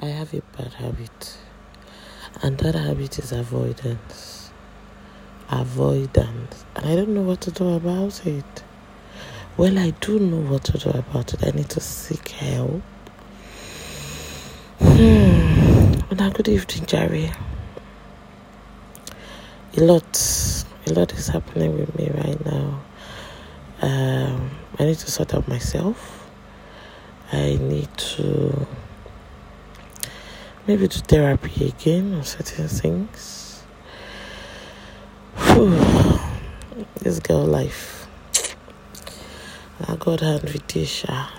[0.00, 1.38] I have a bad habit,
[2.40, 4.52] and that habit is avoidance.
[5.50, 6.64] Avoidance.
[6.76, 8.62] And I don't know what to do about it.
[9.56, 11.44] Well, I do know what to do about it.
[11.44, 12.82] I need to seek help.
[14.78, 15.94] Hmm.
[16.16, 17.32] Now, good evening, Jerry.
[19.76, 22.82] A lot, a lot is happening with me right now.
[23.82, 26.30] Um, I need to sort out myself.
[27.32, 28.66] I need to
[30.68, 33.64] maybe do therapy again on certain things.
[35.34, 36.20] Whew.
[37.00, 38.06] This girl life.
[39.86, 41.30] I got hand with Tisha.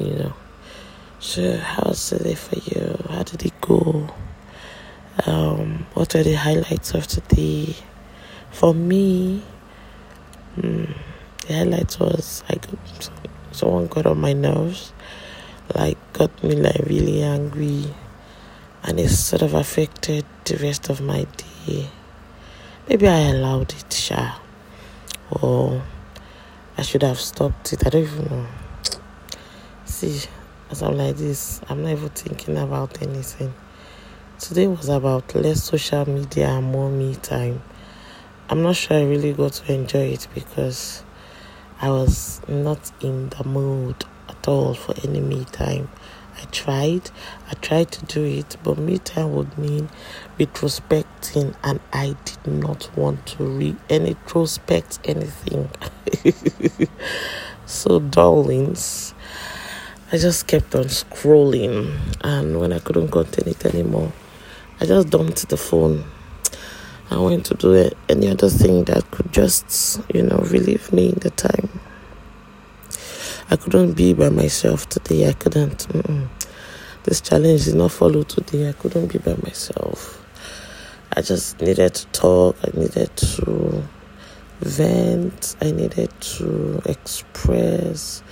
[0.00, 0.32] You know.
[1.20, 2.96] So how's the day for you?
[3.10, 4.08] How did it go?
[5.26, 7.76] Um, what are the highlights of today?
[8.52, 9.42] For me,
[10.56, 10.96] mm,
[11.46, 12.64] the highlight was like
[13.52, 14.94] someone got on my nerves
[15.74, 17.84] like got me like really angry
[18.82, 21.88] and it sort of affected the rest of my day.
[22.88, 24.38] Maybe I allowed it, sha.
[25.30, 25.82] Or
[26.76, 27.86] I should have stopped it.
[27.86, 28.46] I don't even know.
[29.84, 30.26] See,
[30.70, 33.52] as I'm like this, I'm not even thinking about anything.
[34.38, 37.62] Today was about less social media and more me time.
[38.48, 41.02] I'm not sure I really got to enjoy it because
[41.82, 44.04] I was not in the mood
[44.48, 45.88] at all for any me time.
[46.40, 47.10] I tried,
[47.50, 49.88] I tried to do it, but me time would mean
[50.38, 55.68] retrospecting, and I did not want to read retrospect anything.
[57.66, 59.14] so, darlings,
[60.12, 64.12] I just kept on scrolling, and when I couldn't contain it anymore,
[64.80, 66.04] I just dumped the phone.
[67.10, 71.18] I went to do any other thing that could just, you know, relieve me in
[71.18, 71.80] the time.
[73.50, 75.26] I couldn't be by myself today.
[75.26, 75.88] I couldn't.
[75.88, 76.28] Mm-mm.
[77.04, 78.68] This challenge did not follow today.
[78.68, 80.22] I couldn't be by myself.
[81.16, 82.56] I just needed to talk.
[82.62, 83.82] I needed to
[84.60, 85.56] vent.
[85.62, 88.22] I needed to express.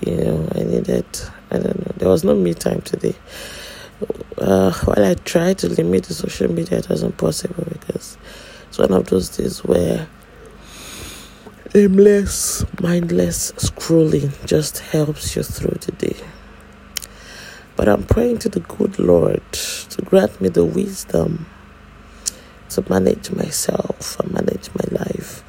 [0.00, 1.04] You know, I needed.
[1.50, 1.92] I don't know.
[1.98, 3.14] There was no me time today.
[4.38, 8.16] Uh, while I tried to limit the social media, it wasn't possible because
[8.68, 10.08] it's one of those days where
[11.74, 16.16] aimless, mindless scrolling just helps you through the day.
[17.76, 21.46] But I'm praying to the good Lord to grant me the wisdom
[22.70, 25.42] to manage myself and manage my life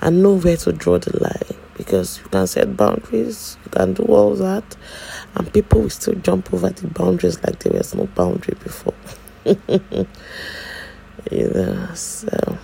[0.00, 4.02] and know where to draw the line because you can set boundaries, you can do
[4.04, 4.76] all that,
[5.34, 8.94] and people will still jump over the boundaries like there was no boundary before.
[11.30, 12.58] you know, so.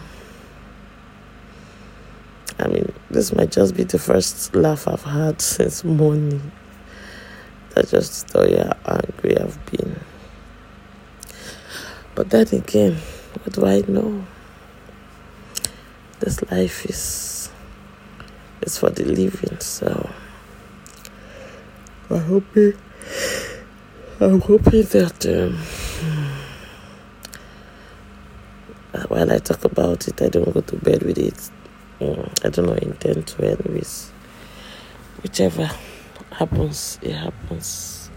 [2.60, 6.52] I mean, this might just be the first laugh I've had since morning.
[7.70, 9.98] That just tell you how angry I've been.
[12.14, 12.96] But then again,
[13.42, 14.24] what do I know?
[16.20, 17.50] This life is
[18.62, 20.10] is for the living, so
[22.10, 22.44] I hope
[24.20, 25.56] I'm hoping that um,
[29.08, 31.50] while I talk about it, I don't go to bed with it
[32.00, 34.10] Mm, I don't know, intend to, anyways.
[35.22, 35.70] Whichever
[36.30, 38.10] happens, it happens.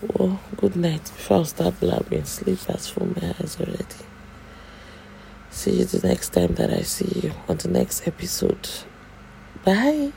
[0.00, 1.02] Well, good night.
[1.02, 3.84] Before I start blabbing, sleep has full my eyes already.
[5.50, 8.68] See you the next time that I see you on the next episode.
[9.64, 10.12] Bye.